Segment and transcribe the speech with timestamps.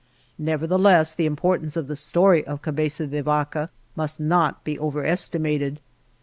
[0.39, 5.79] Nevertheless, the impor tance of the story of Cabeza de Vaca must not be overestimated.